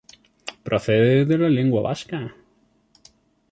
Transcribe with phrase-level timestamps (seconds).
[0.63, 2.23] Procede de la lengua vasca.